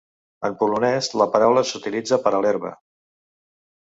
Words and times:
En 0.47 0.55
polonès, 0.61 1.09
la 1.21 1.27
paraula 1.37 1.65
s'utilitza 1.73 2.21
per 2.25 2.33
a 2.39 2.43
l'herba. 2.47 2.73